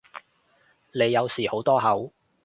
[0.95, 2.11] 你有時好多口